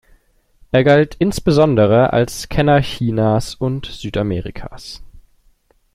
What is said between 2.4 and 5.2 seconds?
Kenner Chinas und Südamerikas.